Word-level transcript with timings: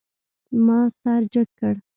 ما 0.65 0.79
سر 0.99 1.21
جګ 1.33 1.47
کړ. 1.59 1.73